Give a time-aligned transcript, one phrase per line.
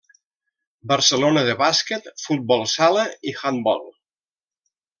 [0.91, 3.87] Barcelona de bàsquet, futbol sala i handbol.